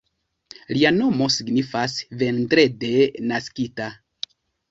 Lia 0.75 0.91
nomo 0.95 1.27
signifas 1.33 1.97
"vendrede 2.23 2.91
naskita. 3.33 3.93